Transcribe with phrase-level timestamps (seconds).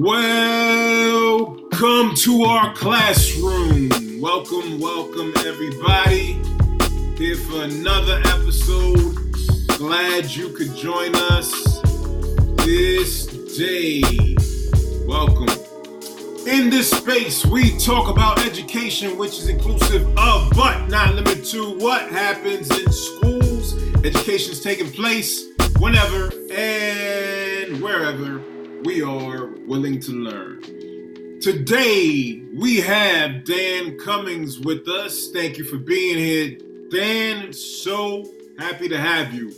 [0.00, 1.74] Welcome
[2.14, 3.88] to our classroom.
[4.20, 6.34] Welcome, welcome, everybody.
[7.16, 9.16] Here for another episode.
[9.76, 11.80] Glad you could join us
[12.64, 13.26] this
[13.56, 14.00] day.
[15.04, 15.48] Welcome.
[16.46, 21.76] In this space, we talk about education, which is inclusive of, but not limited to,
[21.76, 23.74] what happens in schools.
[24.04, 25.48] Education is taking place
[25.80, 28.40] whenever and wherever
[28.84, 30.62] we are willing to learn.
[31.40, 35.30] Today, we have Dan Cummings with us.
[35.30, 36.58] Thank you for being here.
[36.90, 38.24] Dan, so
[38.58, 39.52] happy to have you.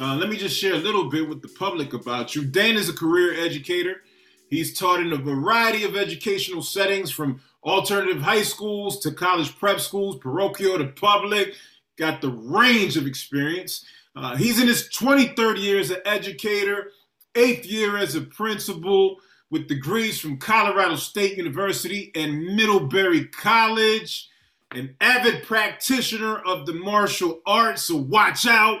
[0.00, 2.44] Uh, let me just share a little bit with the public about you.
[2.44, 4.02] Dan is a career educator
[4.48, 9.80] He's taught in a variety of educational settings from alternative high schools to college prep
[9.80, 11.54] schools, parochial to public.
[11.96, 13.84] Got the range of experience.
[14.14, 16.92] Uh, he's in his 23rd year as an educator,
[17.34, 19.16] eighth year as a principal,
[19.50, 24.28] with degrees from Colorado State University and Middlebury College,
[24.72, 28.80] an avid practitioner of the martial arts, so watch out.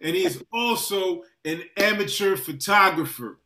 [0.00, 3.38] And he's also an amateur photographer.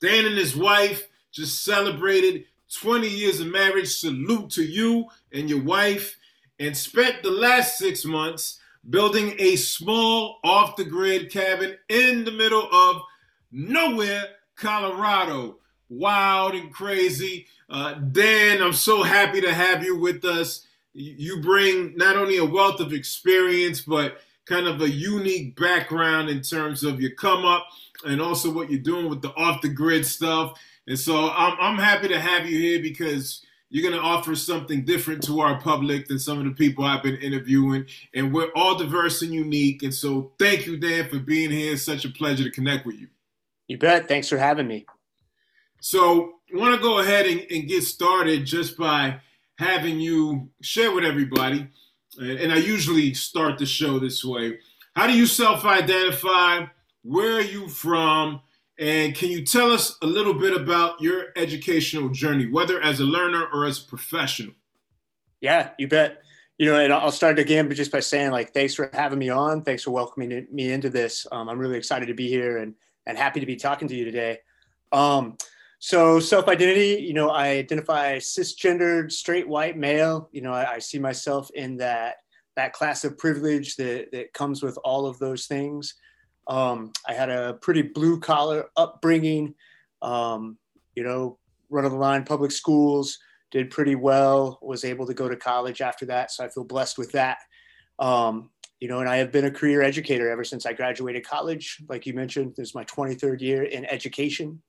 [0.00, 3.94] Dan and his wife just celebrated 20 years of marriage.
[3.94, 6.16] Salute to you and your wife.
[6.58, 12.30] And spent the last six months building a small off the grid cabin in the
[12.30, 13.02] middle of
[13.52, 14.24] nowhere,
[14.56, 15.58] Colorado.
[15.88, 17.46] Wild and crazy.
[17.68, 20.66] Uh, Dan, I'm so happy to have you with us.
[20.92, 26.40] You bring not only a wealth of experience, but kind of a unique background in
[26.40, 27.66] terms of your come up
[28.04, 30.58] and also what you're doing with the off the grid stuff.
[30.86, 34.84] And so I'm, I'm happy to have you here because you're going to offer something
[34.84, 37.86] different to our public than some of the people I've been interviewing.
[38.14, 39.82] And we're all diverse and unique.
[39.82, 41.72] And so thank you, Dan, for being here.
[41.72, 43.08] It's such a pleasure to connect with you.
[43.66, 44.06] You bet.
[44.06, 44.86] Thanks for having me.
[45.80, 49.20] So I want to go ahead and, and get started just by
[49.58, 51.68] having you share with everybody.
[52.18, 54.58] And I usually start the show this way.
[54.94, 56.66] How do you self identify?
[57.02, 58.40] Where are you from?
[58.78, 63.04] And can you tell us a little bit about your educational journey, whether as a
[63.04, 64.52] learner or as a professional?
[65.40, 66.22] Yeah, you bet.
[66.58, 69.28] You know, and I'll start again, but just by saying, like, thanks for having me
[69.28, 69.62] on.
[69.62, 71.26] Thanks for welcoming me into this.
[71.30, 72.74] Um, I'm really excited to be here and
[73.06, 74.38] and happy to be talking to you today.
[74.92, 75.36] Um,
[75.78, 80.28] so self-identity, you know, I identify cisgendered, straight white male.
[80.32, 82.16] You know, I, I see myself in that
[82.56, 85.94] that class of privilege that that comes with all of those things.
[86.48, 89.54] Um, I had a pretty blue collar upbringing,
[90.00, 90.56] um,
[90.94, 91.38] you know,
[91.68, 93.18] run of the line public schools,
[93.50, 96.30] did pretty well, was able to go to college after that.
[96.30, 97.38] So I feel blessed with that.
[97.98, 98.50] Um,
[98.80, 101.82] you know, and I have been a career educator ever since I graduated college.
[101.88, 104.62] Like you mentioned, this is my 23rd year in education.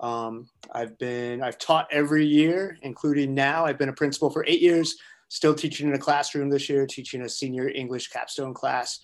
[0.00, 3.64] Um, I've been, I've taught every year, including now.
[3.64, 4.96] I've been a principal for eight years,
[5.28, 9.00] still teaching in a classroom this year, teaching a senior English capstone class.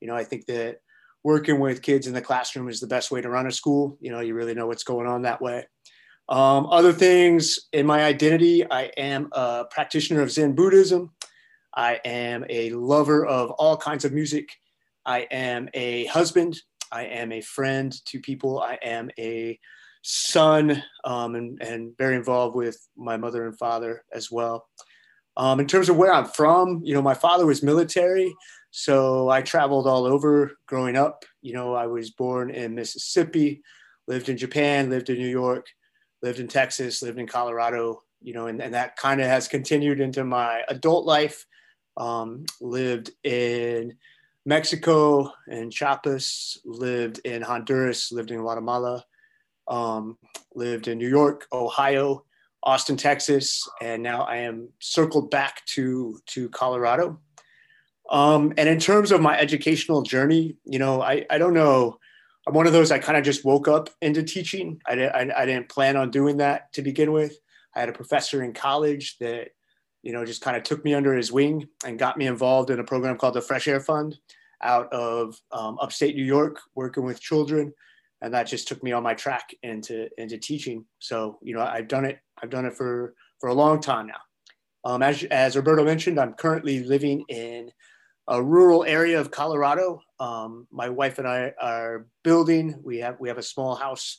[0.00, 0.80] You know, I think that
[1.24, 3.98] working with kids in the classroom is the best way to run a school.
[4.00, 5.66] You know, you really know what's going on that way.
[6.28, 11.12] Um, other things in my identity, I am a practitioner of Zen Buddhism.
[11.74, 14.48] I am a lover of all kinds of music.
[15.04, 16.60] I am a husband.
[16.90, 18.60] I am a friend to people.
[18.60, 19.58] I am a
[20.08, 24.68] son um, and, and very involved with my mother and father as well.
[25.36, 28.32] Um, in terms of where I'm from, you know, my father was military.
[28.70, 31.24] So I traveled all over growing up.
[31.42, 33.62] You know, I was born in Mississippi,
[34.06, 35.66] lived in Japan, lived in New York,
[36.22, 40.00] lived in Texas, lived in Colorado, you know, and, and that kind of has continued
[40.00, 41.44] into my adult life.
[41.96, 43.96] Um, lived in
[44.44, 49.04] Mexico and Chiapas, lived in Honduras, lived in Guatemala,
[49.68, 50.18] um,
[50.54, 52.24] lived in New York, Ohio,
[52.62, 57.20] Austin, Texas, and now I am circled back to to Colorado.
[58.10, 61.98] Um, and in terms of my educational journey, you know, I, I don't know.
[62.46, 64.80] I'm one of those I kind of just woke up into teaching.
[64.86, 67.36] I, I, I didn't plan on doing that to begin with.
[67.74, 69.48] I had a professor in college that,
[70.02, 72.78] you know, just kind of took me under his wing and got me involved in
[72.78, 74.16] a program called the Fresh Air Fund
[74.62, 77.74] out of um, upstate New York, working with children.
[78.22, 80.84] And that just took me on my track into, into teaching.
[80.98, 82.18] So, you know, I've done it.
[82.42, 84.20] I've done it for, for a long time now.
[84.84, 87.70] Um, as, as Roberto mentioned, I'm currently living in
[88.28, 90.00] a rural area of Colorado.
[90.18, 92.80] Um, my wife and I are building.
[92.82, 94.18] We have we have a small house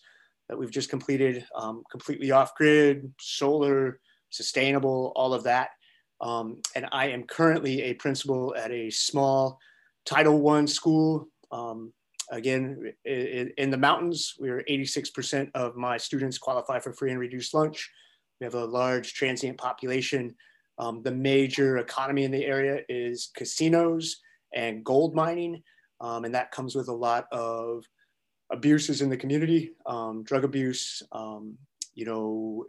[0.50, 4.00] that we've just completed, um, completely off grid, solar,
[4.30, 5.70] sustainable, all of that.
[6.22, 9.60] Um, and I am currently a principal at a small
[10.06, 11.94] Title One school um,
[12.32, 17.90] again, in, the mountains, we're 86% of my students qualify for free and reduced lunch.
[18.40, 20.36] We have a large transient population.
[20.78, 24.22] Um, the major economy in the area is casinos
[24.54, 25.64] and gold mining.
[26.02, 27.84] Um, and that comes with a lot of
[28.52, 31.58] abuses in the community, um, drug abuse, um,
[31.96, 32.66] you know,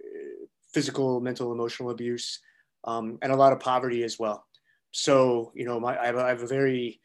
[0.72, 2.40] physical, mental, emotional abuse,
[2.84, 4.46] um, and a lot of poverty as well.
[4.90, 7.00] So, you know, my, I, have a, I have a very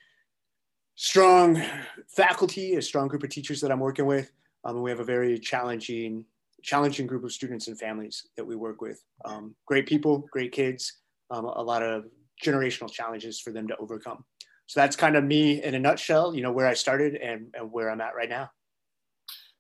[0.96, 1.62] strong
[2.08, 4.32] faculty, a strong group of teachers that I'm working with.
[4.66, 6.26] Um, and we have a very challenging,
[6.62, 9.04] challenging group of students and families that we work with.
[9.26, 11.00] Um, great people, great kids,
[11.32, 12.06] um, a lot of
[12.44, 14.24] generational challenges for them to overcome.
[14.68, 17.72] So that's kind of me in a nutshell, you know, where I started and, and
[17.72, 18.50] where I'm at right now.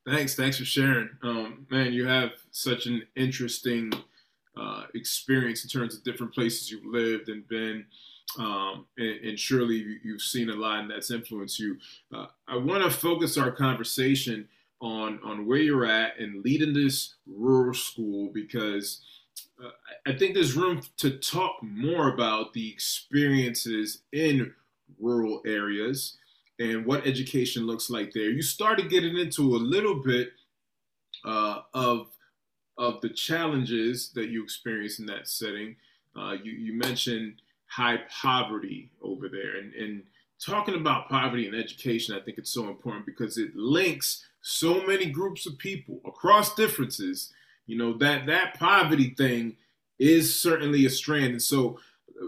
[0.07, 0.35] Thanks.
[0.35, 1.09] Thanks for sharing.
[1.21, 3.91] Um, man, you have such an interesting
[4.57, 7.85] uh, experience in terms of different places you've lived and been.
[8.39, 11.77] Um, and, and, surely you've seen a lot and that's influenced you.
[12.11, 14.47] Uh, I want to focus our conversation
[14.81, 19.01] on, on where you're at and leading this rural school because
[19.63, 19.69] uh,
[20.07, 24.51] I think there's room to talk more about the experiences in
[24.99, 26.17] rural areas
[26.59, 28.29] and what education looks like there.
[28.29, 30.31] You started getting into a little bit
[31.25, 32.07] uh, of
[32.77, 35.75] of the challenges that you experience in that setting.
[36.15, 37.41] Uh, you, you mentioned
[37.73, 40.03] high poverty over there, and, and
[40.43, 45.05] talking about poverty and education, I think it's so important because it links so many
[45.07, 47.33] groups of people across differences.
[47.65, 49.55] You know that that poverty thing
[49.99, 51.79] is certainly a strand, and so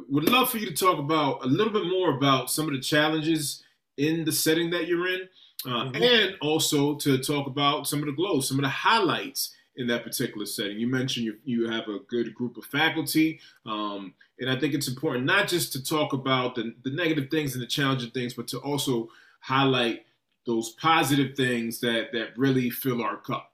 [0.09, 2.79] would love for you to talk about a little bit more about some of the
[2.79, 3.63] challenges
[3.97, 5.21] in the setting that you're in,
[5.65, 6.03] uh, mm-hmm.
[6.03, 10.03] and also to talk about some of the glows, some of the highlights in that
[10.03, 10.79] particular setting.
[10.79, 14.87] You mentioned you, you have a good group of faculty, um, and I think it's
[14.87, 18.47] important not just to talk about the, the negative things and the challenging things, but
[18.49, 20.05] to also highlight
[20.45, 23.51] those positive things that that really fill our cup.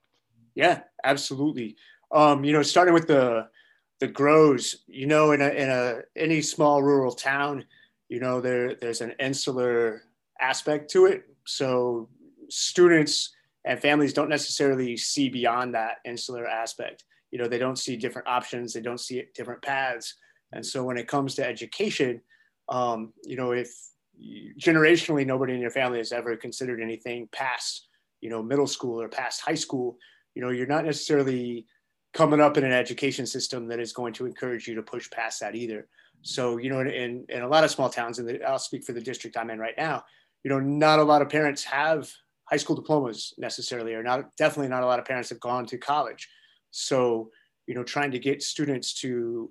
[0.55, 1.75] Yeah, absolutely.
[2.11, 3.47] Um, you know, starting with the
[3.99, 7.65] the grows, you know, in a in a any small rural town,
[8.09, 10.03] you know, there there's an insular
[10.39, 11.23] aspect to it.
[11.45, 12.09] So
[12.49, 13.33] students
[13.65, 17.03] and families don't necessarily see beyond that insular aspect.
[17.31, 20.15] You know, they don't see different options, they don't see different paths.
[20.51, 22.21] And so when it comes to education,
[22.69, 23.71] um, you know, if
[24.59, 27.87] generationally nobody in your family has ever considered anything past,
[28.19, 29.97] you know, middle school or past high school,
[30.35, 31.65] you know, you're not necessarily
[32.13, 35.39] coming up in an education system that is going to encourage you to push past
[35.39, 35.87] that either.
[36.21, 39.01] So, you know, in, in a lot of small towns, and I'll speak for the
[39.01, 40.03] district I'm in right now,
[40.43, 42.11] you know, not a lot of parents have
[42.51, 45.77] high school diplomas necessarily, or not definitely not a lot of parents have gone to
[45.77, 46.27] college.
[46.71, 47.29] So,
[47.65, 49.49] you know, trying to get students to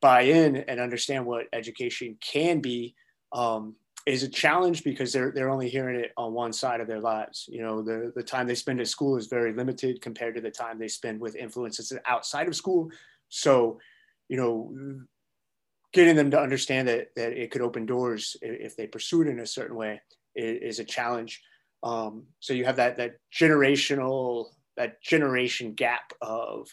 [0.00, 2.94] buy in and understand what education can be
[3.32, 7.00] um, is a challenge because they're they're only hearing it on one side of their
[7.00, 7.48] lives.
[7.48, 10.50] You know, the the time they spend at school is very limited compared to the
[10.50, 12.90] time they spend with influences outside of school.
[13.28, 13.78] So,
[14.28, 14.74] you know,
[15.92, 19.38] getting them to understand that that it could open doors if they pursue it in
[19.38, 20.00] a certain way
[20.34, 21.40] is, is a challenge.
[21.82, 24.46] Um, so you have that that generational
[24.76, 26.68] that generation gap of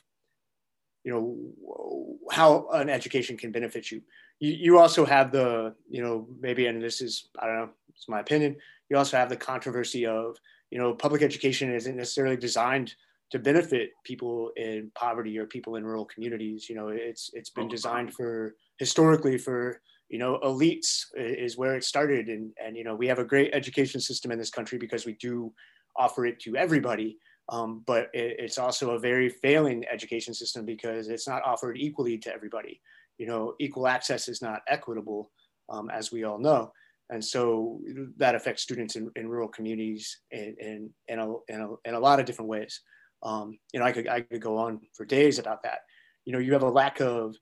[1.03, 4.01] you know how an education can benefit you.
[4.39, 4.53] you.
[4.53, 8.19] You also have the you know maybe and this is I don't know it's my
[8.19, 8.55] opinion.
[8.89, 10.37] You also have the controversy of
[10.71, 12.95] you know public education isn't necessarily designed
[13.31, 16.69] to benefit people in poverty or people in rural communities.
[16.69, 21.83] You know it's it's been designed for historically for you know elites is where it
[21.83, 22.27] started.
[22.27, 25.13] And and you know we have a great education system in this country because we
[25.13, 25.53] do
[25.95, 27.17] offer it to everybody.
[27.49, 32.17] Um, but it, it's also a very failing education system because it's not offered equally
[32.19, 32.81] to everybody.
[33.17, 35.31] You know equal access is not equitable
[35.69, 36.71] um, as we all know.
[37.11, 37.79] And so
[38.17, 41.99] that affects students in, in rural communities in, in, in, a, in, a, in a
[41.99, 42.81] lot of different ways.
[43.23, 45.79] Um, you know I could, I could go on for days about that.
[46.25, 47.35] You know you have a lack of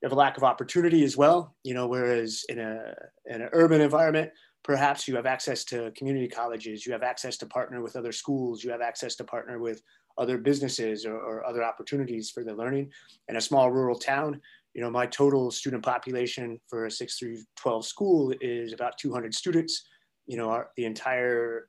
[0.00, 1.54] you have a lack of opportunity as well.
[1.62, 2.94] You know, whereas in a
[3.26, 4.30] in an urban environment,
[4.62, 8.64] perhaps you have access to community colleges, you have access to partner with other schools,
[8.64, 9.82] you have access to partner with
[10.18, 12.90] other businesses or, or other opportunities for the learning.
[13.28, 14.40] In a small rural town,
[14.74, 19.34] you know, my total student population for a six through 12 school is about 200
[19.34, 19.86] students.
[20.26, 21.68] You know, our, the entire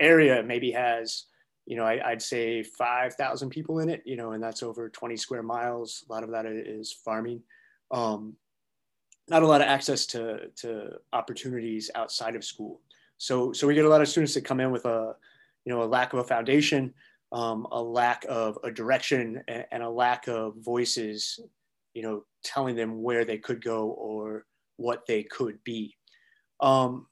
[0.00, 1.24] area maybe has,
[1.66, 5.16] you know, I, would say 5,000 people in it, you know, and that's over 20
[5.16, 6.04] square miles.
[6.08, 7.42] A lot of that is farming
[7.90, 8.36] um,
[9.28, 12.80] not a lot of access to, to opportunities outside of school.
[13.16, 15.14] So, so we get a lot of students that come in with a,
[15.64, 16.92] you know, a lack of a foundation,
[17.32, 21.40] um, a lack of a direction and, a lack of voices,
[21.94, 25.96] you know, telling them where they could go or what they could be.
[26.60, 27.06] Um,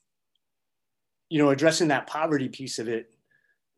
[1.29, 3.15] you know, addressing that poverty piece of it,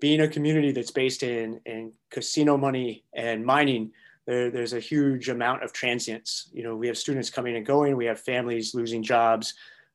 [0.00, 3.92] being a community that's based in in casino money and mining,
[4.26, 6.50] there, there's a huge amount of transients.
[6.52, 9.54] You know, we have students coming and going, we have families losing jobs.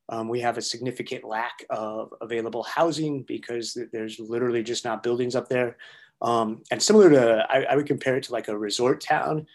[0.09, 5.35] Um, we have a significant lack of available housing because there's literally just not buildings
[5.35, 5.77] up there.
[6.21, 9.47] Um, and similar to, I, I, would compare it to like a resort town,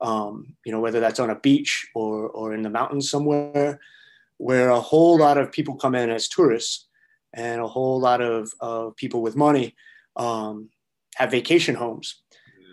[0.00, 3.80] um, you know, whether that's on a beach or, or in the mountains somewhere,
[4.36, 6.86] where a whole lot of people come in as tourists
[7.32, 9.74] and a whole lot of, of people with money
[10.14, 10.68] um,
[11.16, 12.21] have vacation homes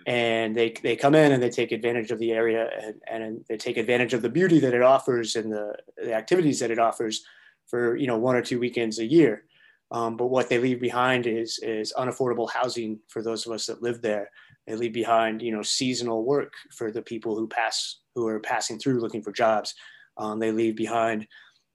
[0.10, 3.58] and they, they come in and they take advantage of the area and, and they
[3.58, 7.24] take advantage of the beauty that it offers and the, the activities that it offers
[7.68, 9.44] for you know one or two weekends a year.
[9.92, 13.84] Um, but what they leave behind is is unaffordable housing for those of us that
[13.84, 14.32] live there.
[14.66, 18.80] They leave behind you know seasonal work for the people who pass who are passing
[18.80, 19.76] through looking for jobs.
[20.18, 21.28] Um, they leave behind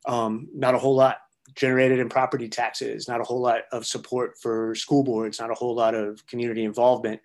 [0.06, 1.18] um, not a whole lot
[1.54, 5.54] generated in property taxes not a whole lot of support for school boards not a
[5.54, 7.20] whole lot of community involvement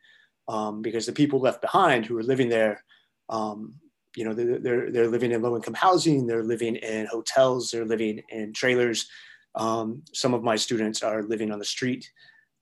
[0.50, 2.84] um, because the people left behind who are living there,
[3.30, 3.76] um,
[4.16, 7.86] you know, they're, they're, they're, living in low income housing, they're living in hotels, they're
[7.86, 9.08] living in trailers.
[9.54, 12.10] Um, some of my students are living on the street,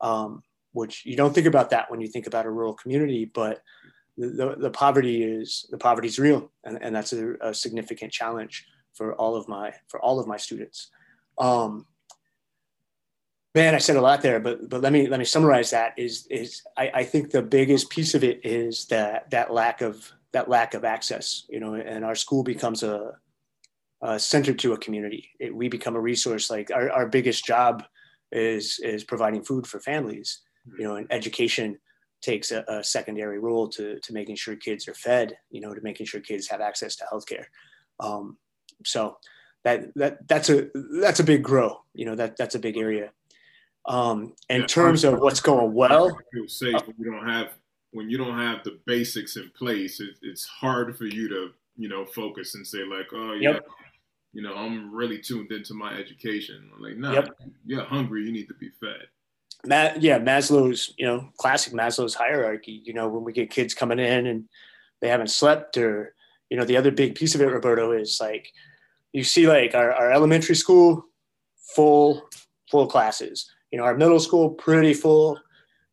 [0.02, 3.62] um, which you don't think about that when you think about a rural community, but
[4.18, 8.12] the, the, the poverty is the poverty is real, and, and that's a, a, significant
[8.12, 10.90] challenge for all of my for all of my students.
[11.38, 11.86] Um,
[13.58, 15.94] man, I said a lot there, but but let me let me summarize that.
[15.98, 20.14] Is is I, I think the biggest piece of it is that that lack of
[20.32, 21.46] that lack of access.
[21.50, 23.18] You know, and our school becomes a,
[24.02, 25.30] a center to a community.
[25.40, 26.52] It, we become a resource.
[26.52, 27.84] Like our, our biggest job
[28.32, 30.42] is is providing food for families.
[30.78, 31.80] You know, and education
[32.22, 35.82] takes a, a, secondary role to, to making sure kids are fed, you know, to
[35.82, 37.46] making sure kids have access to healthcare.
[38.00, 38.38] Um,
[38.84, 39.18] so
[39.64, 40.68] that, that, that's a,
[41.00, 43.12] that's a big grow, you know, that, that's a big area.
[43.88, 47.52] Um, in yeah, terms of what's going well, uh, when you don't have
[47.92, 51.88] when you don't have the basics in place, it, it's hard for you to you
[51.88, 53.68] know focus and say like, oh yeah, yep.
[54.34, 56.70] you know, I'm really tuned into my education.
[56.76, 57.38] I'm like, no, nah, yep.
[57.66, 58.26] you're hungry.
[58.26, 59.08] You need to be fed.
[59.66, 62.82] Matt, yeah, Maslow's, you know, classic Maslow's hierarchy.
[62.84, 64.50] You know, when we get kids coming in and
[65.02, 66.14] they haven't slept, or
[66.50, 68.52] you know, the other big piece of it, Roberto, is like
[69.14, 71.06] you see like our, our elementary school
[71.74, 72.28] full
[72.70, 75.40] full classes you know, our middle school pretty full.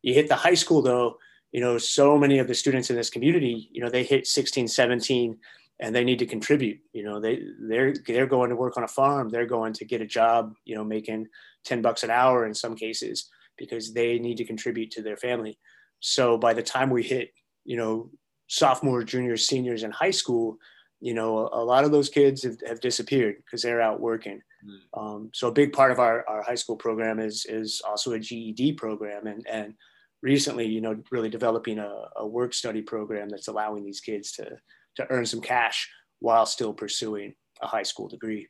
[0.01, 1.17] You hit the high school though,
[1.51, 4.67] you know, so many of the students in this community, you know, they hit 16,
[4.67, 5.37] 17
[5.79, 6.79] and they need to contribute.
[6.93, 10.01] You know, they they're they're going to work on a farm, they're going to get
[10.01, 11.27] a job, you know, making
[11.65, 15.57] 10 bucks an hour in some cases because they need to contribute to their family.
[15.99, 18.11] So by the time we hit, you know,
[18.47, 20.57] sophomore, juniors, seniors in high school,
[21.05, 24.41] you know, a, a lot of those kids have, have disappeared because they're out working.
[24.65, 24.99] Mm.
[24.99, 28.19] Um, so a big part of our, our high school program is is also a
[28.19, 29.75] GED program, and and
[30.23, 34.57] recently, you know, really developing a, a work study program that's allowing these kids to
[34.95, 35.87] to earn some cash
[36.21, 38.47] while still pursuing a high school degree.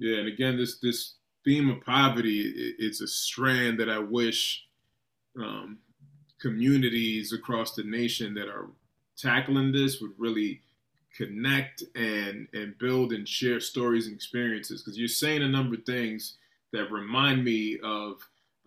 [0.00, 4.64] Yeah, and again, this this theme of poverty it's a strand that I wish
[5.40, 5.78] um,
[6.40, 8.70] communities across the nation that are
[9.16, 10.62] tackling this would really
[11.16, 15.84] connect and and build and share stories and experiences because you're saying a number of
[15.84, 16.36] things
[16.72, 18.16] that remind me of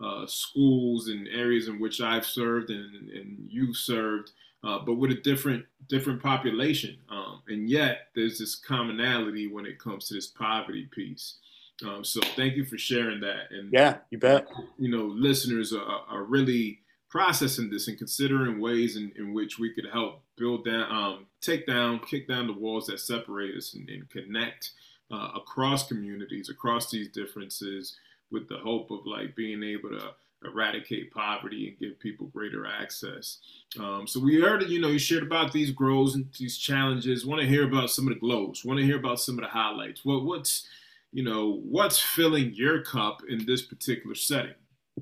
[0.02, 5.10] uh, schools and areas in which I've served and, and you've served, uh, but with
[5.10, 6.96] a different different population.
[7.10, 11.38] Um, and yet there's this commonality when it comes to this poverty piece.
[11.86, 13.50] Um, so thank you for sharing that.
[13.50, 14.48] And yeah, you bet.
[14.78, 19.72] You know, listeners are, are really processing this and considering ways in, in which we
[19.72, 23.88] could help build down, um, take down, kick down the walls that separate us and,
[23.88, 24.72] and connect
[25.12, 27.96] uh, across communities, across these differences,
[28.32, 30.10] with the hope of like being able to
[30.44, 33.38] eradicate poverty and give people greater access.
[33.78, 37.24] Um, so we heard, you know, you shared about these grows and these challenges.
[37.24, 38.64] Want to hear about some of the glows?
[38.64, 40.04] Want to hear about some of the highlights?
[40.04, 40.66] What what's
[41.12, 44.54] you know what's filling your cup in this particular setting?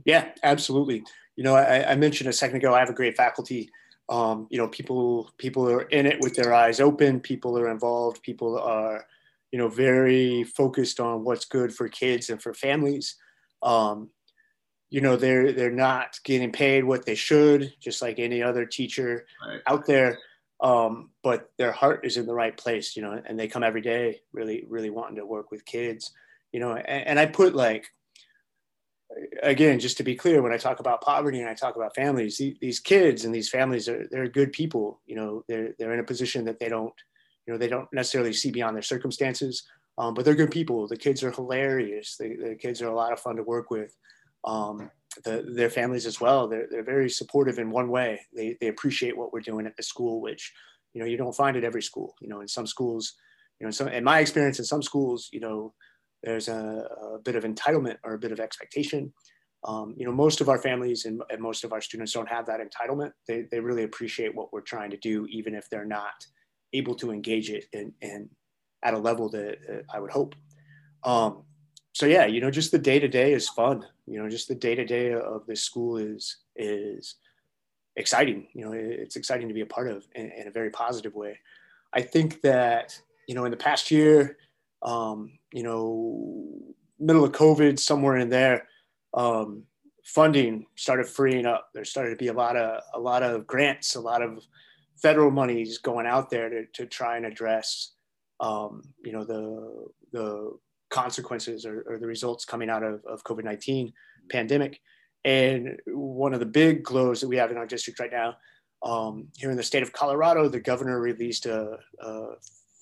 [0.04, 1.04] Yeah, absolutely
[1.36, 3.70] you know, I, I, mentioned a second ago, I have a great faculty.
[4.08, 7.20] Um, you know, people people are in it with their eyes open.
[7.20, 8.22] People are involved.
[8.22, 9.06] People are,
[9.50, 13.16] you know, very focused on what's good for kids and for families.
[13.62, 14.10] Um,
[14.90, 19.26] you know, they're they're not getting paid what they should, just like any other teacher
[19.46, 19.60] right.
[19.66, 20.18] out there.
[20.60, 23.80] Um, but their heart is in the right place, you know, and they come every
[23.80, 26.12] day, really, really wanting to work with kids,
[26.52, 26.74] you know.
[26.74, 27.86] And, and I put like
[29.42, 32.40] again, just to be clear, when I talk about poverty and I talk about families,
[32.61, 35.00] these kids and these families are they're good people.
[35.06, 36.94] You know, they're they're in a position that they don't,
[37.47, 39.62] you know, they don't necessarily see beyond their circumstances,
[39.99, 40.88] um, but they're good people.
[40.88, 42.16] The kids are hilarious.
[42.16, 43.97] The, the kids are a lot of fun to work with.
[44.44, 44.90] um,
[45.25, 46.49] the, their families as well.
[46.49, 48.21] They're, they're very supportive in one way.
[48.35, 50.52] They, they appreciate what we're doing at the school, which,
[50.92, 52.14] you know, you don't find at every school.
[52.21, 53.14] You know, in some schools,
[53.59, 55.73] you know, in, some, in my experience, in some schools, you know,
[56.25, 59.12] there's a, a bit of entitlement or a bit of expectation.
[59.64, 62.45] Um, you know, most of our families and, and, most of our students don't have
[62.47, 63.12] that entitlement.
[63.26, 66.26] They, they really appreciate what we're trying to do, even if they're not
[66.75, 67.95] able to engage it in
[68.83, 70.35] at a level that uh, I would hope.
[71.02, 71.45] Um,
[71.93, 73.87] so yeah, you know, just the day to day is fun.
[74.07, 77.16] You know, just the day to day of this school is is
[77.97, 78.49] exciting.
[78.52, 81.38] You know, it's exciting to be a part of in, in, a very positive way.
[81.93, 84.37] I think that you know, in the past year,
[84.84, 86.58] um, you know,
[86.98, 88.68] middle of COVID, somewhere in there,
[89.14, 89.64] um,
[90.04, 91.70] funding started freeing up.
[91.74, 94.44] There started to be a lot of a lot of grants, a lot of
[94.96, 97.92] federal monies going out there to, to try and address,
[98.40, 100.58] um, you know, the the
[100.90, 103.92] consequences or, or the results coming out of, of COVID 19
[104.30, 104.80] pandemic.
[105.24, 108.36] And one of the big glows that we have in our district right now,
[108.82, 112.26] um, here in the state of Colorado, the governor released a, a,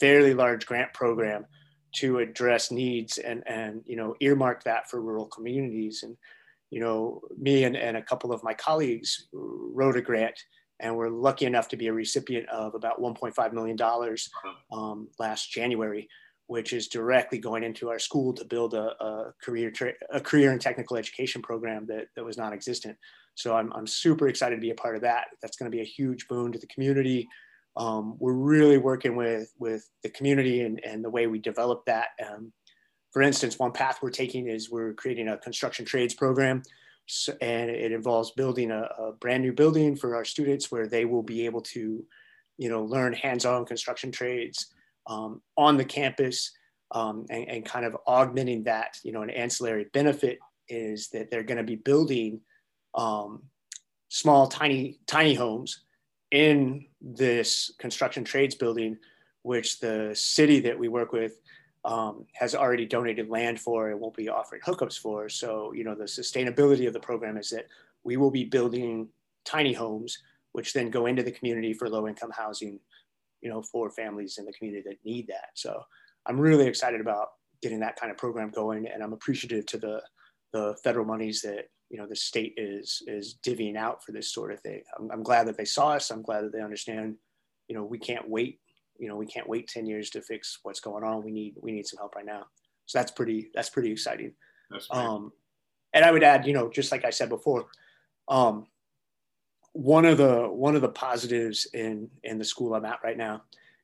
[0.00, 1.46] fairly large grant program
[1.96, 6.02] to address needs and, and you know, earmark that for rural communities.
[6.02, 6.16] And,
[6.70, 10.38] you know, me and, and a couple of my colleagues wrote a grant
[10.80, 13.78] and we're lucky enough to be a recipient of about $1.5 million
[14.72, 16.08] um, last January
[16.52, 19.72] which is directly going into our school to build a, a career
[20.10, 22.94] a career and technical education program that, that was non-existent.
[23.34, 25.28] So I'm, I'm super excited to be a part of that.
[25.40, 27.26] That's going to be a huge boon to the community.
[27.76, 32.08] Um, we're really working with with the community and, and the way we develop that.
[32.26, 32.52] Um,
[33.12, 36.62] for instance, one path we're taking is we're creating a construction trades program.
[37.06, 41.04] So, and it involves building a, a brand new building for our students where they
[41.04, 42.04] will be able to,
[42.58, 44.68] you know, learn hands-on construction trades
[45.06, 46.52] um, on the campus
[46.92, 51.42] um, and, and, kind of augmenting that, you know, an ancillary benefit is that they're
[51.42, 52.40] going to be building
[52.94, 53.42] um,
[54.08, 55.84] small, tiny, tiny homes
[56.32, 58.98] in this construction trades building,
[59.42, 61.40] which the city that we work with
[61.84, 65.28] um, has already donated land for and won't be offering hookups for.
[65.28, 67.66] So, you know, the sustainability of the program is that
[68.02, 69.08] we will be building
[69.44, 70.18] tiny homes,
[70.52, 72.80] which then go into the community for low income housing
[73.42, 75.50] you know, for families in the community that need that.
[75.54, 75.82] So
[76.26, 77.28] I'm really excited about
[77.60, 80.02] getting that kind of program going, and I'm appreciative to the
[80.52, 84.50] the federal monies that you know the state is is divvying out for this sort
[84.50, 84.82] of thing.
[84.98, 86.10] I'm, I'm glad that they saw us.
[86.10, 87.16] I'm glad that they understand.
[87.68, 88.60] You know, we can't wait.
[88.98, 91.22] You know, we can't wait ten years to fix what's going on.
[91.22, 92.46] We need we need some help right now.
[92.86, 94.32] So that's pretty that's pretty exciting.
[94.70, 95.32] That's um,
[95.92, 97.66] and I would add, you know, just like I said before,
[98.26, 98.66] um,
[99.74, 103.42] one of the one of the positives in in the school I'm at right now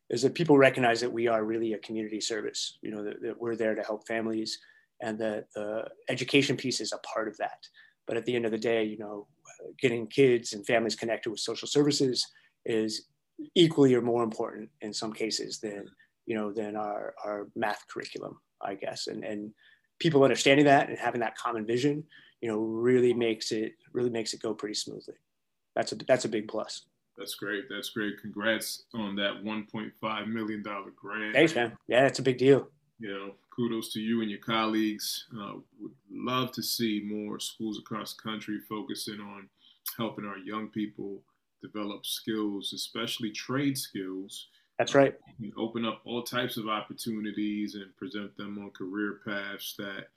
[0.08, 2.78] is that people recognize that we are really a community service.
[2.80, 4.58] You know that, that we're there to help families,
[5.02, 7.68] and that the education piece is a part of that.
[8.08, 9.28] But at the end of the day, you know,
[9.78, 12.26] getting kids and families connected with social services
[12.66, 13.06] is
[13.54, 15.86] equally or more important in some cases than
[16.26, 19.06] you know than our our math curriculum, I guess.
[19.06, 19.52] And and
[20.00, 22.02] people understanding that and having that common vision,
[22.40, 25.14] you know, really makes it really makes it go pretty smoothly
[25.78, 26.86] that's a that's a big plus.
[27.16, 27.64] That's great.
[27.70, 28.20] That's great.
[28.20, 31.34] Congrats on that 1.5 million dollar grant.
[31.34, 31.76] Thanks, man.
[31.86, 32.68] Yeah, it's a big deal.
[33.00, 35.26] You know, kudos to you and your colleagues.
[35.38, 39.48] Uh, would love to see more schools across the country focusing on
[39.96, 41.22] helping our young people
[41.62, 44.48] develop skills, especially trade skills.
[44.78, 45.14] That's right.
[45.42, 50.08] Uh, open up all types of opportunities and present them on career paths that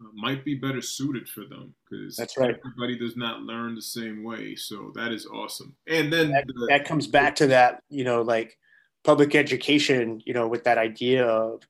[0.00, 2.56] uh, might be better suited for them because that's right.
[2.58, 5.74] Everybody does not learn the same way, so that is awesome.
[5.86, 8.58] And then that, the, that comes back to that, you know, like
[9.04, 11.62] public education, you know, with that idea of,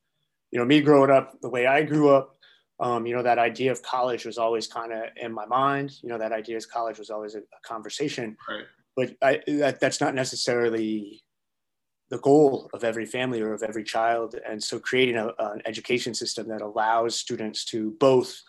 [0.50, 2.36] you know, me growing up the way I grew up,
[2.80, 5.98] um, you know, that idea of college was always kind of in my mind.
[6.02, 8.64] You know, that idea of college was always a, a conversation, right.
[8.96, 11.22] but I, that, that's not necessarily
[12.08, 14.34] the goal of every family or of every child.
[14.48, 18.42] And so creating a, an education system that allows students to both,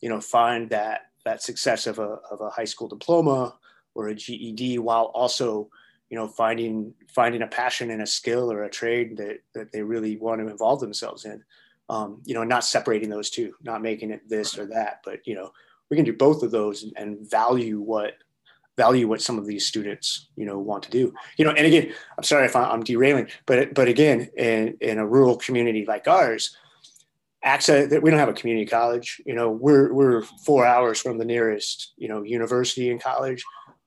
[0.00, 3.56] you know, find that, that success of a, of a high school diploma
[3.94, 5.68] or a GED while also,
[6.14, 9.82] you know, finding, finding a passion and a skill or a trade that, that they
[9.82, 11.42] really want to involve themselves in.
[11.88, 15.34] Um, you know, not separating those two, not making it this or that, but, you
[15.34, 15.50] know,
[15.90, 18.12] we can do both of those and, and value what
[18.76, 21.12] value what some of these students you know want to do.
[21.36, 25.06] You know and again i'm sorry if i'm derailing but but again in, in a
[25.06, 26.56] rural community like ours
[27.44, 29.20] access that we don't have a community college.
[29.26, 33.44] You know we're we're four hours from the nearest you know university and college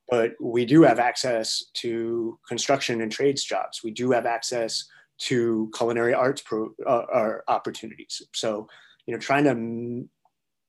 [0.09, 3.81] but we do have access to construction and trades jobs.
[3.83, 4.85] We do have access
[5.19, 8.21] to culinary arts pro, uh, opportunities.
[8.33, 8.67] So
[9.05, 10.09] you know trying to m-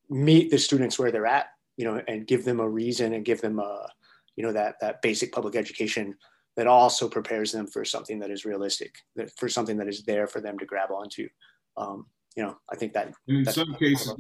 [0.09, 1.49] meet the students where they're at
[1.79, 3.89] you know, and give them a reason and give them a,
[4.37, 6.15] you know, that that basic public education
[6.57, 10.27] that also prepares them for something that is realistic, that for something that is there
[10.27, 11.29] for them to grab onto.
[11.77, 14.13] Um, you know, I think that in some cases,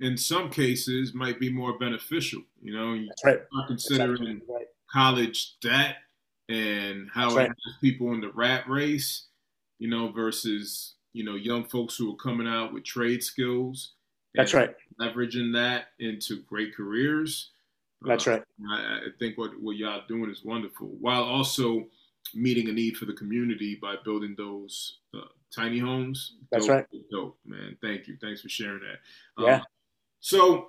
[0.00, 2.42] in some cases, might be more beneficial.
[2.62, 3.40] You know, that's right.
[3.66, 4.66] considering right.
[4.90, 5.96] college debt
[6.48, 7.48] and how it right.
[7.48, 9.26] has people in the rat race.
[9.78, 13.92] You know, versus you know young folks who are coming out with trade skills.
[14.34, 14.74] That's right.
[15.00, 17.50] Leveraging that into great careers.
[18.02, 18.42] That's uh, right.
[18.70, 21.86] I, I, think what, what y'all doing is wonderful, while also
[22.34, 25.20] meeting a need for the community by building those uh,
[25.54, 26.36] tiny homes.
[26.50, 26.86] That's dope, right.
[27.10, 27.76] Dope, man.
[27.80, 28.16] Thank you.
[28.20, 29.42] Thanks for sharing that.
[29.42, 29.60] Yeah.
[30.16, 30.68] Um, so,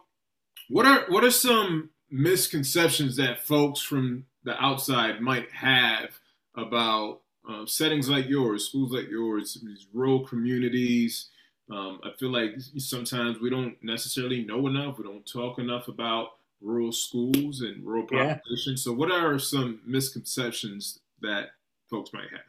[0.70, 6.10] what are what are some misconceptions that folks from the outside might have
[6.56, 11.30] about uh, settings like yours, schools like yours, these rural communities?
[11.70, 14.98] Um, I feel like sometimes we don't necessarily know enough.
[14.98, 16.30] We don't talk enough about
[16.62, 18.42] rural schools and rural population.
[18.68, 18.76] Yeah.
[18.76, 21.48] So, what are some misconceptions that
[21.90, 22.42] folks might have?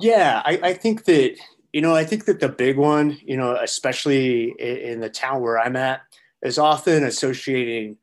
[0.00, 1.36] Yeah, I, I, think that
[1.72, 5.58] you know, I think that the big one, you know, especially in the town where
[5.58, 6.02] I'm at,
[6.44, 7.96] is often associating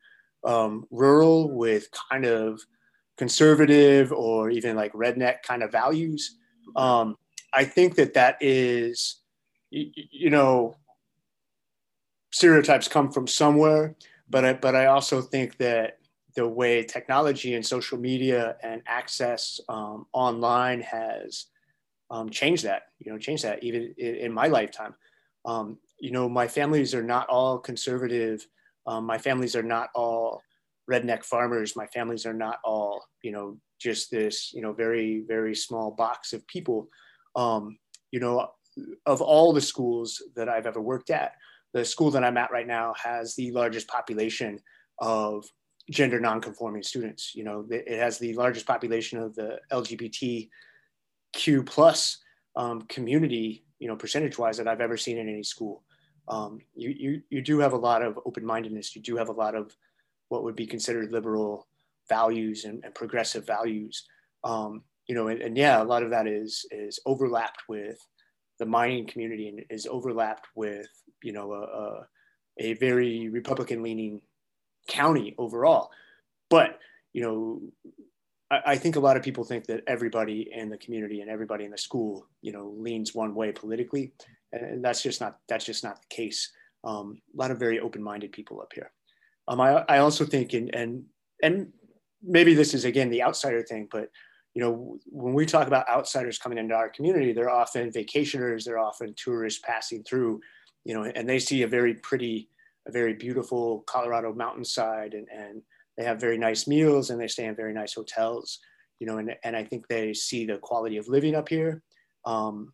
[0.44, 2.60] um, rural with kind of
[3.16, 6.36] conservative or even like redneck kind of values.
[6.76, 7.16] Um,
[7.54, 9.20] I think that that is,
[9.70, 10.76] you, you know,
[12.30, 13.94] stereotypes come from somewhere
[14.32, 15.98] but I, but I also think that
[16.34, 21.46] the way technology and social media and access um, online has
[22.10, 24.94] um, changed that, you know, changed that even in, in my lifetime.
[25.44, 28.44] Um, you know, my families are not all conservative.
[28.88, 30.42] Um, my families are not all
[30.90, 31.76] redneck farmers.
[31.76, 36.32] My families are not all, you know, just this, you know, very, very small box
[36.32, 36.88] of people.
[37.36, 37.78] Um,
[38.10, 38.48] you know,
[39.06, 41.34] of all the schools that I've ever worked at,
[41.72, 44.58] the school that I'm at right now has the largest population
[44.98, 45.44] of
[45.88, 47.32] gender nonconforming students.
[47.32, 52.18] You know, it has the largest population of the LGBTQ plus
[52.56, 55.84] um, community, you know, percentage wise that I've ever seen in any school.
[56.28, 58.94] Um, you, you, you do have a lot of open mindedness.
[58.94, 59.74] You do have a lot of
[60.28, 61.66] what would be considered liberal
[62.08, 64.04] values and, and progressive values.
[64.44, 67.98] Um, you know, and, and, yeah, a lot of that is, is overlapped with
[68.58, 70.88] the mining community and is overlapped with
[71.22, 72.06] you know a,
[72.58, 74.20] a very Republican leaning
[74.86, 75.90] county overall.
[76.48, 76.78] But
[77.12, 77.60] you know,
[78.50, 81.64] I, I, think a lot of people think that everybody in the community and everybody
[81.64, 84.12] in the school, you know, leans one way politically,
[84.52, 86.50] and that's just not that's just not the case.
[86.84, 88.90] Um, a lot of very open-minded people up here.
[89.46, 91.04] Um, I, I also think, and and
[91.42, 91.72] and
[92.22, 94.08] maybe this is again the outsider thing, but
[94.54, 98.78] you know, when we talk about outsiders coming into our community, they're often vacationers, they're
[98.78, 100.40] often tourists passing through
[100.84, 102.48] you know, and they see a very pretty,
[102.86, 105.62] a very beautiful Colorado mountainside and, and
[105.96, 108.58] they have very nice meals and they stay in very nice hotels,
[108.98, 111.82] you know, and, and I think they see the quality of living up here
[112.24, 112.72] um,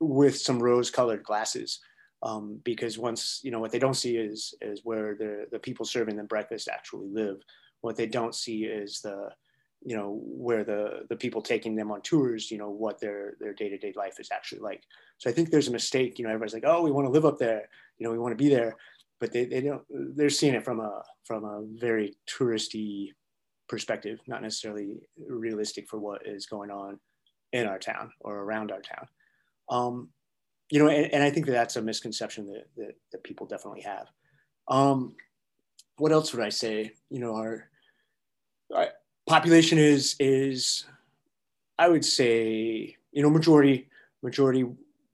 [0.00, 1.80] with some rose colored glasses.
[2.22, 5.86] Um, because once, you know, what they don't see is, is where the, the people
[5.86, 7.36] serving them breakfast actually live.
[7.80, 9.30] What they don't see is the,
[9.84, 13.54] you know where the the people taking them on tours you know what their their
[13.54, 14.82] day-to-day life is actually like
[15.18, 17.24] so i think there's a mistake you know everybody's like oh we want to live
[17.24, 18.76] up there you know we want to be there
[19.20, 19.82] but they, they don't
[20.16, 23.08] they're seeing it from a from a very touristy
[23.68, 24.96] perspective not necessarily
[25.28, 26.98] realistic for what is going on
[27.52, 29.06] in our town or around our town
[29.70, 30.08] um,
[30.70, 33.82] you know and, and i think that that's a misconception that, that, that people definitely
[33.82, 34.08] have
[34.68, 35.14] um,
[35.96, 37.70] what else would i say you know our
[38.74, 38.88] I,
[39.26, 40.84] population is is
[41.78, 43.88] I would say you know majority
[44.22, 44.66] majority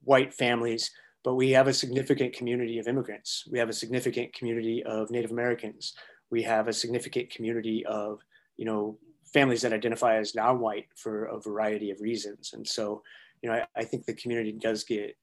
[0.03, 0.91] white families,
[1.23, 3.47] but we have a significant community of immigrants.
[3.49, 5.93] We have a significant community of Native Americans.
[6.29, 8.19] We have a significant community of
[8.57, 8.97] you know
[9.33, 12.53] families that identify as non-white for a variety of reasons.
[12.53, 13.03] And so
[13.41, 15.15] you know I, I think the community does get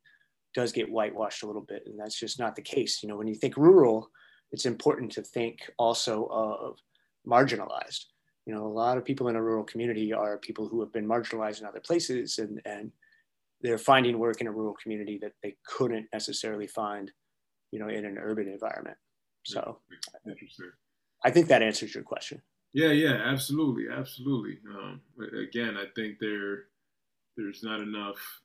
[0.55, 3.03] does get whitewashed a little bit, and that's just not the case.
[3.03, 4.09] You know when you think rural,
[4.53, 6.79] it's important to think also of
[7.27, 8.05] marginalized.
[8.47, 11.09] You know a lot of people in a rural community are people who have been
[11.09, 12.93] marginalized in other places and and
[13.61, 17.11] they're finding work in a rural community that they couldn't necessarily find
[17.73, 18.97] you know in an urban environment.
[19.45, 19.79] So
[21.25, 22.41] i think that answers your question.
[22.73, 24.59] Yeah yeah absolutely absolutely.
[24.75, 25.01] Um,
[25.49, 26.65] again i think there
[27.37, 28.41] there's not enough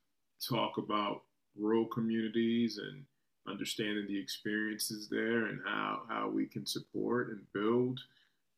[0.46, 1.24] talk about
[1.58, 3.04] rural communities and
[3.48, 8.00] understanding the experiences there and how how we can support and build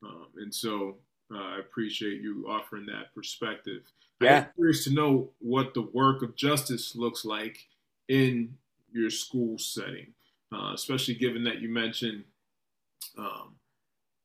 [0.04, 0.98] um, and so
[1.34, 3.84] uh, I appreciate you offering that perspective.
[4.20, 4.38] Yeah.
[4.38, 7.68] I'm curious to know what the work of justice looks like
[8.08, 8.58] in
[8.92, 10.08] your school setting,
[10.54, 12.24] uh, especially given that you mentioned,
[13.18, 13.56] um,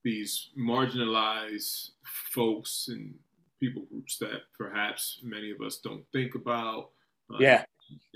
[0.03, 3.14] these marginalized folks and
[3.61, 6.90] people groups that perhaps many of us don't think about.
[7.33, 7.64] Uh, yeah.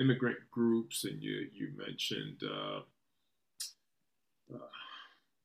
[0.00, 2.81] Immigrant groups, and you you mentioned, uh,
[4.53, 4.59] uh,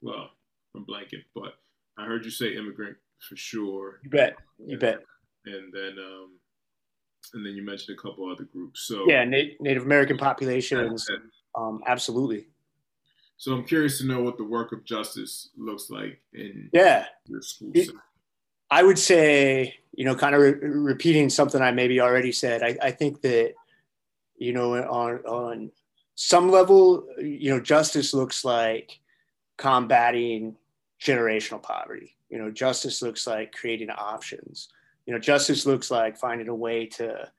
[0.01, 0.31] well,
[0.75, 1.53] I'm blanking, but
[1.97, 3.99] I heard you say immigrant for sure.
[4.03, 4.36] You bet.
[4.58, 5.03] You and, bet.
[5.45, 6.39] And then, um,
[7.34, 8.88] and then you mentioned a couple other groups.
[8.88, 11.08] So yeah, Na- Native American populations.
[11.55, 12.47] Um, absolutely.
[13.38, 17.41] So I'm curious to know what the work of justice looks like in yeah your
[17.41, 17.71] school.
[17.73, 17.89] It,
[18.69, 22.63] I would say, you know, kind of re- repeating something I maybe already said.
[22.63, 23.54] I, I think that,
[24.38, 25.71] you know, on on
[26.15, 28.99] some level, you know, justice looks like
[29.58, 30.56] combating
[31.01, 32.15] generational poverty.
[32.30, 34.69] You know, justice looks like creating options.
[35.06, 37.32] You know, justice looks like finding a way to,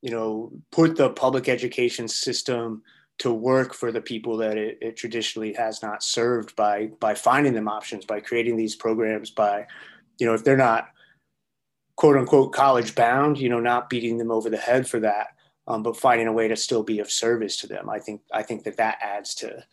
[0.00, 2.82] you know, put the public education system
[3.18, 7.52] to work for the people that it, it, traditionally has not served by by finding
[7.52, 9.66] them options by creating these programs by
[10.18, 10.88] you know if they're not
[11.96, 15.28] quote unquote college bound you know not beating them over the head for that
[15.68, 18.42] um, but finding a way to still be of service to them i think i
[18.42, 19.64] think that that adds to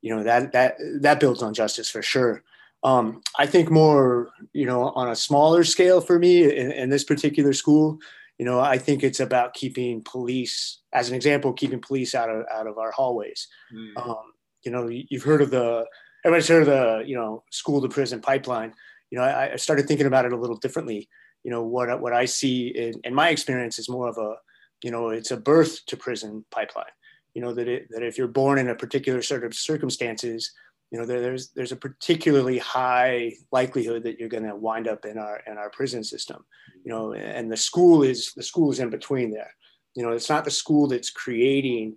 [0.00, 2.42] you know that that that builds on justice for sure.
[2.82, 7.02] Um, i think more you know on a smaller scale for me in, in this
[7.02, 7.98] particular school
[8.36, 12.44] you know i think it's about keeping police as an example keeping police out of
[12.52, 13.48] out of our hallways.
[13.74, 13.96] Mm.
[13.96, 14.32] um,
[14.64, 15.86] you know you've heard of the
[16.26, 18.74] everybody's heard of the you know school to prison pipeline
[19.14, 21.08] you know I, I, started thinking about it a little differently
[21.44, 24.34] you know what what i see in, in my experience is more of a
[24.82, 26.96] you know it's a birth to prison pipeline
[27.32, 30.52] you know that it, that if you're born in a particular sort of circumstances
[30.90, 35.04] you know, there, there's there's a particularly high likelihood that you're going to wind up
[35.04, 36.44] in our in our prison system,
[36.84, 39.50] you know, and the school is the school is in between there.
[39.96, 41.96] You know, it's not the school that's creating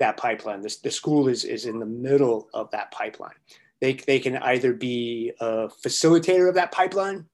[0.00, 0.60] that pipeline.
[0.60, 3.40] The, the school is is in the middle of that pipeline.
[3.80, 7.26] They they can either be a facilitator of that pipeline,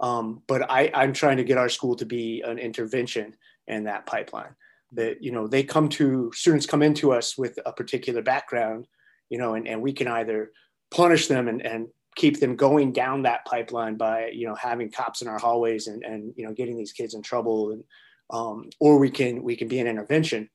[0.00, 3.34] um, but I I'm trying to get our school to be an intervention
[3.66, 4.54] in that pipeline.
[4.92, 8.86] That you know they come to students come into us with a particular background
[9.30, 10.52] you know, and, and we can either
[10.90, 15.22] punish them and, and keep them going down that pipeline by, you know, having cops
[15.22, 17.72] in our hallways and, and you know, getting these kids in trouble.
[17.72, 17.84] And,
[18.30, 20.48] um, or we can, we can be an intervention,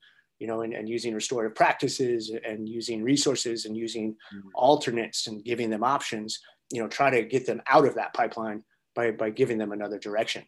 [0.43, 4.49] you know, and, and using restorative practices and using resources and using mm-hmm.
[4.56, 8.62] alternates and giving them options, you know, try to get them out of that pipeline
[8.93, 10.43] by, by giving them another direction.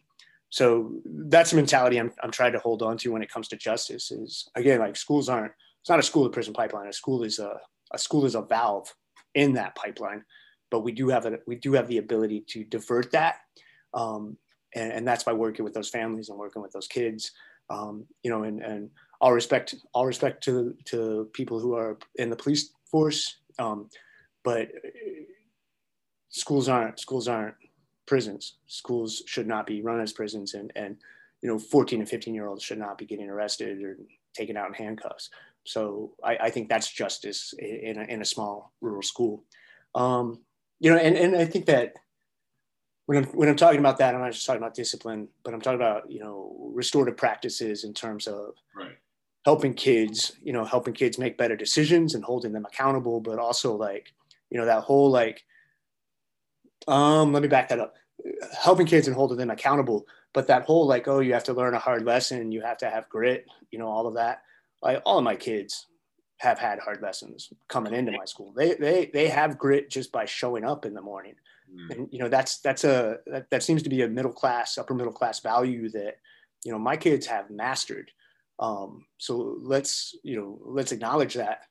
[0.50, 3.56] So that's a mentality I'm, I'm trying to hold on to when it comes to
[3.56, 6.88] justice is again, like schools aren't, it's not a school to prison pipeline.
[6.88, 7.58] A school is a,
[7.90, 8.92] a school is a valve
[9.34, 10.24] in that pipeline,
[10.70, 13.36] but we do have a, we do have the ability to divert that,
[13.94, 14.36] um,
[14.74, 17.32] and, and, that's by working with those families and working with those kids.
[17.70, 22.30] Um, you know, and, and all respect all respect to to people who are in
[22.30, 23.88] the police force, um,
[24.44, 24.68] but
[26.28, 27.54] schools aren't schools aren't
[28.06, 28.54] prisons.
[28.66, 30.96] Schools should not be run as prisons, and and
[31.42, 33.96] you know, 14 and 15 year olds should not be getting arrested or
[34.34, 35.30] taken out in handcuffs.
[35.64, 39.44] So I, I think that's justice in a, in a small rural school.
[39.94, 40.40] Um,
[40.80, 41.94] you know, and, and I think that
[43.06, 45.60] when I'm, when I'm talking about that, I'm not just talking about discipline, but I'm
[45.60, 48.96] talking about, you know, restorative practices in terms of right.
[49.46, 53.74] Helping kids, you know, helping kids make better decisions and holding them accountable, but also
[53.74, 54.12] like,
[54.50, 55.44] you know, that whole like,
[56.86, 57.94] um, let me back that up.
[58.60, 60.04] Helping kids and holding them accountable,
[60.34, 62.90] but that whole like, oh, you have to learn a hard lesson, you have to
[62.90, 64.42] have grit, you know, all of that
[64.82, 65.86] like all of my kids
[66.38, 68.52] have had hard lessons coming into my school.
[68.54, 71.34] They they they have grit just by showing up in the morning.
[71.74, 71.90] Mm.
[71.90, 74.94] And you know that's that's a that, that seems to be a middle class, upper
[74.94, 76.18] middle class value that
[76.64, 78.10] you know my kids have mastered.
[78.58, 81.62] Um, so let's you know let's acknowledge that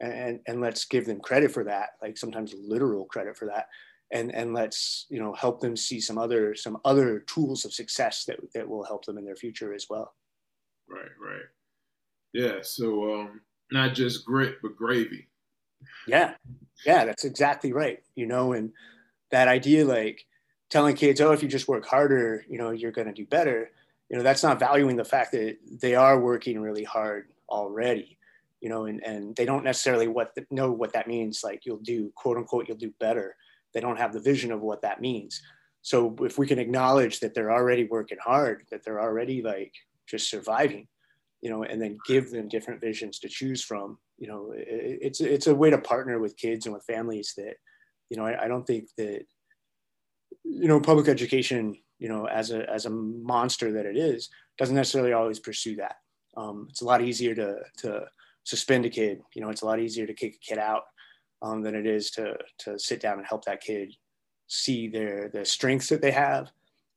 [0.00, 3.66] and and let's give them credit for that, like sometimes literal credit for that.
[4.12, 8.24] And, and let's you know help them see some other some other tools of success
[8.26, 10.14] that, that will help them in their future as well.
[10.88, 11.42] Right, right.
[12.32, 13.40] Yeah, so um,
[13.72, 15.28] not just grit, but gravy.
[16.06, 16.34] Yeah,
[16.84, 18.02] yeah, that's exactly right.
[18.14, 18.72] You know, and
[19.30, 20.24] that idea, like
[20.70, 23.70] telling kids, oh, if you just work harder, you know, you're going to do better.
[24.10, 28.18] You know, that's not valuing the fact that they are working really hard already.
[28.60, 31.42] You know, and and they don't necessarily what the, know what that means.
[31.44, 33.36] Like you'll do quote unquote, you'll do better.
[33.74, 35.42] They don't have the vision of what that means.
[35.82, 39.74] So if we can acknowledge that they're already working hard, that they're already like
[40.06, 40.88] just surviving,
[41.42, 43.98] you know, and then give them different visions to choose from.
[44.16, 47.56] You know, it, it's it's a way to partner with kids and with families that,
[48.08, 49.26] you know, I, I don't think that,
[50.42, 54.28] you know, public education, you know, as a as a monster that it is,
[54.58, 55.96] doesn't necessarily always pursue that.
[56.36, 58.06] Um, it's a lot easier to to
[58.44, 59.20] suspend a kid.
[59.34, 60.84] You know, it's a lot easier to kick a kid out
[61.42, 63.94] um, than it is to to sit down and help that kid
[64.46, 66.50] see their the strengths that they have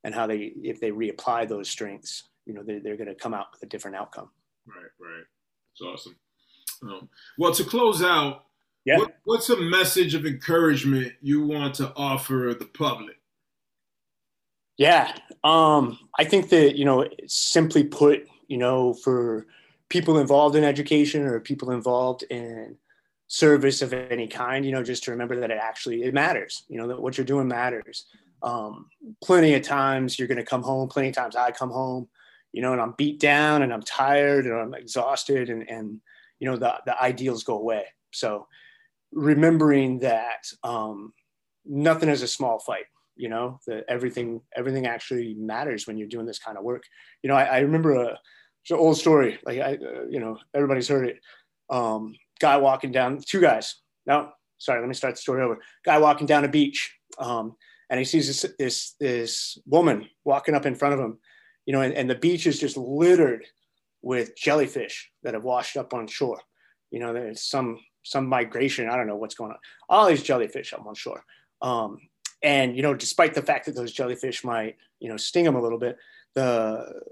[0.04, 3.34] and how they if they reapply those strengths you know they're, they're going to come
[3.34, 4.30] out with a different outcome
[4.66, 5.24] right right
[5.72, 6.16] it's awesome
[6.82, 7.08] um,
[7.38, 8.44] well to close out
[8.84, 8.98] yeah.
[8.98, 13.17] What, what's a message of encouragement you want to offer the public
[14.78, 15.12] yeah
[15.44, 19.46] um, i think that you know simply put you know for
[19.88, 22.76] people involved in education or people involved in
[23.26, 26.78] service of any kind you know just to remember that it actually it matters you
[26.78, 28.06] know that what you're doing matters.
[28.40, 28.86] Um,
[29.20, 32.08] plenty of times you're going to come home plenty of times i come home
[32.52, 36.00] you know and i'm beat down and i'm tired and i'm exhausted and and
[36.40, 37.84] you know the the ideals go away.
[38.12, 38.46] So
[39.12, 41.12] remembering that um,
[41.64, 42.86] nothing is a small fight
[43.18, 46.84] you know that everything everything actually matters when you're doing this kind of work
[47.22, 48.18] you know i, I remember a
[48.62, 51.18] it's an old story like i uh, you know everybody's heard it
[51.70, 53.76] um, guy walking down two guys
[54.06, 57.56] no sorry let me start the story over guy walking down a beach um,
[57.90, 61.18] and he sees this, this, this woman walking up in front of him,
[61.66, 63.44] you know, and, and the beach is just littered
[64.02, 66.40] with jellyfish that have washed up on shore.
[66.90, 68.88] You know, there's some some migration.
[68.88, 69.58] I don't know what's going on.
[69.88, 71.22] All these jellyfish up on shore.
[71.60, 71.98] Um,
[72.42, 75.62] and you know, despite the fact that those jellyfish might, you know, sting them a
[75.62, 75.98] little bit,
[76.34, 77.02] the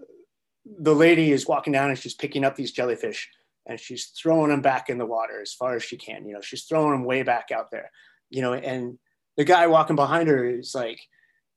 [0.78, 3.28] the lady is walking down and she's picking up these jellyfish
[3.66, 6.26] and she's throwing them back in the water as far as she can.
[6.26, 7.90] You know, she's throwing them way back out there.
[8.30, 8.98] You know, and
[9.36, 11.00] the guy walking behind her is like,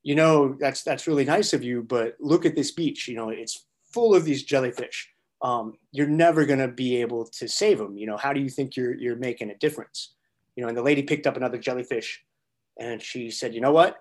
[0.04, 3.08] you know, that's that's really nice of you, but look at this beach.
[3.08, 5.10] You know, it's full of these jellyfish.
[5.42, 7.98] Um, you're never going to be able to save them.
[7.98, 10.14] You know, how do you think you're you're making a difference?
[10.56, 12.24] You know, and the lady picked up another jellyfish,
[12.80, 13.98] and she said, you know what?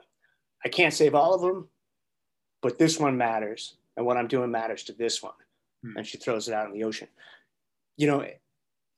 [0.65, 1.69] I can't save all of them,
[2.63, 5.35] but this one matters, and what I'm doing matters to this one.
[5.85, 5.99] Hmm.
[5.99, 7.09] And she throws it out in the ocean.
[7.97, 8.27] You know,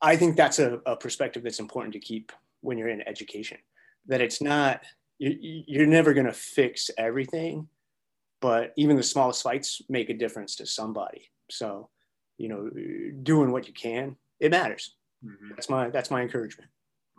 [0.00, 3.58] I think that's a, a perspective that's important to keep when you're in education
[4.06, 4.80] that it's not
[5.18, 7.68] you, you're never going to fix everything
[8.40, 11.88] but even the smallest fights make a difference to somebody so
[12.38, 12.70] you know
[13.22, 15.50] doing what you can it matters mm-hmm.
[15.50, 16.70] that's my that's my encouragement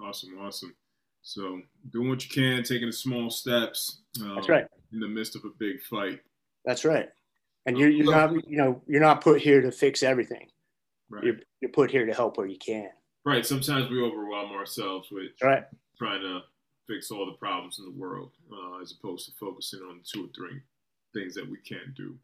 [0.01, 0.75] awesome awesome
[1.21, 5.35] so doing what you can taking the small steps um, that's right in the midst
[5.35, 6.19] of a big fight
[6.65, 7.09] that's right
[7.65, 10.47] and you're, you're not you know you're not put here to fix everything
[11.09, 11.23] right.
[11.23, 12.89] you're, you're put here to help where you can
[13.23, 15.65] right sometimes we overwhelm ourselves with right
[15.97, 16.41] trying to
[16.91, 20.29] fix all the problems in the world, uh, as opposed to focusing on two or
[20.35, 20.59] three
[21.13, 22.15] things that we can't do.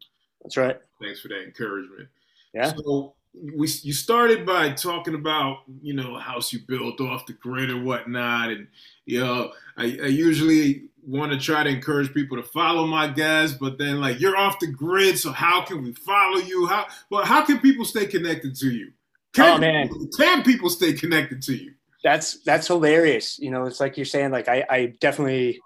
[0.42, 0.76] That's right.
[1.00, 2.08] Thanks for that encouragement.
[2.54, 2.72] Yeah.
[2.74, 7.32] So we you started by talking about you know a house you built off the
[7.34, 8.68] grid and whatnot, and
[9.06, 13.52] you know I, I usually want to try to encourage people to follow my guys,
[13.52, 16.66] but then like you're off the grid, so how can we follow you?
[16.66, 18.92] How well how can people stay connected to you?
[19.34, 21.72] Can, oh man, can people stay connected to you?
[22.02, 23.38] that's that's hilarious.
[23.38, 25.60] You know, it's like you're saying, like I, I definitely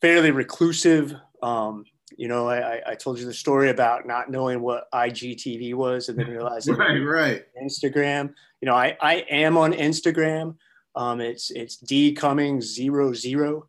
[0.00, 1.14] fairly reclusive.
[1.42, 1.84] Um,
[2.16, 6.18] you know, I, I told you the story about not knowing what IGTV was and
[6.18, 7.44] then realizing right, right.
[7.60, 8.32] Instagram.
[8.60, 10.56] You know, I, I am on Instagram.
[10.96, 13.66] Um, it's it's D Cummings zero zero.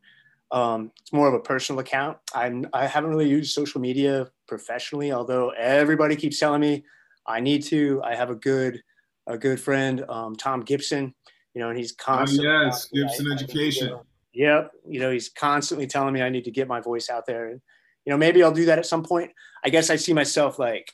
[0.51, 2.17] Um, it's more of a personal account.
[2.33, 6.85] I'm I haven't really used social media professionally, although everybody keeps telling me
[7.25, 8.01] I need to.
[8.03, 8.81] I have a good
[9.27, 11.15] a good friend, um, Tom Gibson
[11.55, 12.47] you know, and he's constantly.
[12.47, 13.97] Oh, yes, Gibson Education.
[14.33, 14.71] yep.
[14.87, 17.47] You know, he's constantly telling me I need to get my voice out there.
[17.47, 17.61] And,
[18.05, 19.31] you know, maybe I'll do that at some point.
[19.63, 20.91] I guess I see myself like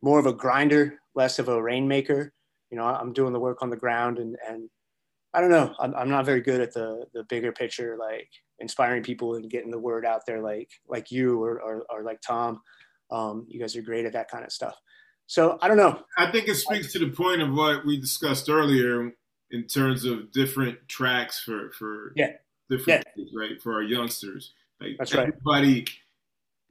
[0.00, 2.32] more of a grinder, less of a rainmaker.
[2.70, 4.70] You know, I'm doing the work on the ground and, and
[5.34, 5.74] I don't know.
[5.78, 9.70] I'm, I'm not very good at the, the bigger picture, like inspiring people and getting
[9.70, 12.60] the word out there, like, like you or, or, or like Tom.
[13.10, 14.76] Um, you guys are great at that kind of stuff.
[15.26, 16.00] So I don't know.
[16.18, 19.12] I think it speaks to the point of what we discussed earlier
[19.50, 22.32] in terms of different tracks for for yeah
[22.68, 23.24] different yeah.
[23.34, 24.52] right for our youngsters.
[24.80, 25.90] Like That's everybody, right.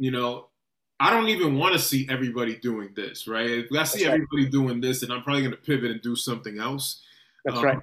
[0.02, 0.47] You know,
[0.99, 3.47] I don't even want to see everybody doing this, right?
[3.49, 4.52] If I see That's everybody right.
[4.52, 7.04] doing this, then I'm probably going to pivot and do something else.
[7.45, 7.78] That's um, right.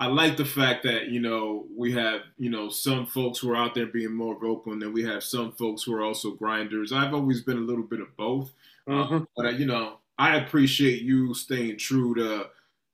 [0.00, 3.56] I like the fact that you know we have you know some folks who are
[3.56, 6.92] out there being more vocal, and then we have some folks who are also grinders.
[6.92, 8.52] I've always been a little bit of both,
[8.88, 9.14] mm-hmm.
[9.14, 12.48] uh, but I, you know I appreciate you staying true to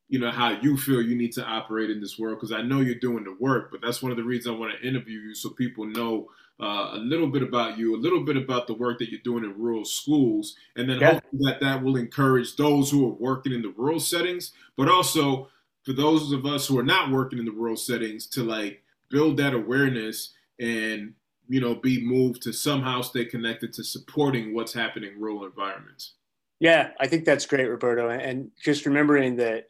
[0.09, 2.81] you know how you feel you need to operate in this world because I know
[2.81, 5.35] you're doing the work, but that's one of the reasons I want to interview you
[5.35, 6.29] so people know
[6.61, 9.45] uh, a little bit about you, a little bit about the work that you're doing
[9.45, 11.15] in rural schools, and then yeah.
[11.15, 15.49] hopefully that that will encourage those who are working in the rural settings, but also
[15.83, 19.37] for those of us who are not working in the rural settings to like build
[19.37, 21.13] that awareness and
[21.49, 26.15] you know be moved to somehow stay connected to supporting what's happening in rural environments.
[26.59, 29.69] Yeah, I think that's great, Roberto, and just remembering that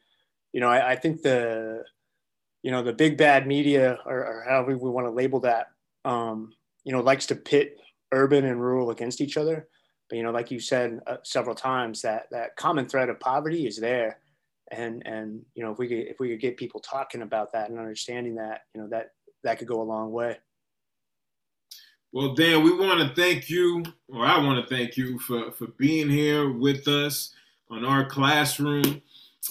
[0.56, 1.84] you know, I, I think the,
[2.62, 5.66] you know, the big bad media or, or however we want to label that,
[6.06, 6.54] um,
[6.86, 7.78] you know, likes to pit
[8.12, 9.68] urban and rural against each other.
[10.08, 13.66] But you know, like you said uh, several times, that that common thread of poverty
[13.66, 14.20] is there,
[14.70, 17.68] and and you know, if we could if we could get people talking about that
[17.68, 19.10] and understanding that, you know, that
[19.42, 20.38] that could go a long way.
[22.12, 25.66] Well, Dan, we want to thank you, or I want to thank you for for
[25.78, 27.34] being here with us
[27.68, 29.02] on our classroom.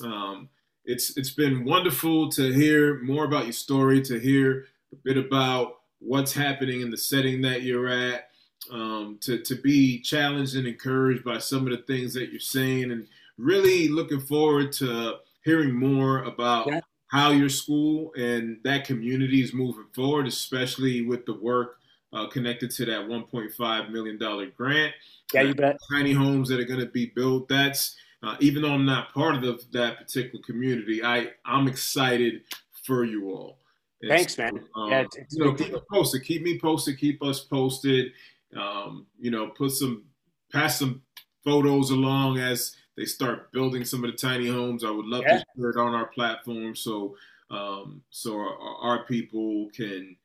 [0.02, 0.48] Um,
[0.86, 5.75] it's it's been wonderful to hear more about your story, to hear a bit about
[6.00, 8.30] what's happening in the setting that you're at,
[8.72, 12.91] um, to to be challenged and encouraged by some of the things that you're saying,
[12.91, 16.80] and really looking forward to hearing more about yeah.
[17.08, 21.78] how your school and that community is moving forward, especially with the work
[22.14, 24.93] uh, connected to that 1.5 million dollar grant.
[25.34, 25.78] Yeah, you bet.
[25.91, 27.50] Tiny homes that are going to be built.
[27.50, 32.41] That's uh, even though I'm not part of the, that particular community, I I'm excited
[32.86, 33.60] for you all.
[34.08, 34.60] Thanks, man.
[34.76, 36.24] Um, yeah, it's, it's you know, keep me posted.
[36.24, 37.00] Keep me posted.
[37.00, 38.12] Keep us posted.
[38.56, 40.04] Um, you know, put some
[40.52, 41.02] pass some
[41.43, 44.84] photos along as they start building some of the tiny homes.
[44.84, 45.39] I would love yeah.
[45.39, 47.16] to share it on our platform so
[47.52, 50.16] um, so our, our, people can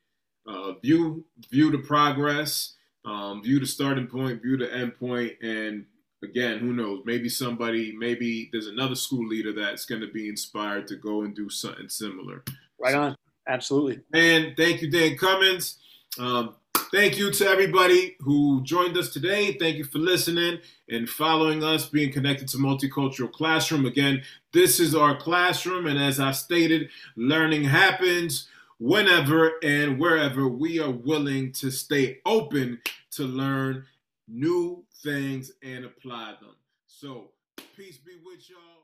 [0.46, 5.84] uh, view view the progress, um, view the starting point, view the end point, and
[6.22, 7.02] again, who knows?
[7.04, 11.34] Maybe somebody, maybe there's another school leader that's going to be inspired to go and
[11.34, 12.42] do something similar.
[12.78, 13.16] Right on.
[13.48, 14.00] Absolutely.
[14.12, 15.78] And thank you, Dan Cummins.
[16.18, 16.54] Um,
[16.92, 19.54] thank you to everybody who joined us today.
[19.54, 23.86] Thank you for listening and following us, being connected to Multicultural Classroom.
[23.86, 24.22] Again,
[24.52, 25.86] this is our classroom.
[25.86, 32.80] And as I stated, learning happens whenever and wherever we are willing to stay open
[33.12, 33.84] to learn
[34.26, 36.54] new things and apply them.
[36.86, 37.30] So,
[37.76, 38.79] peace be with y'all.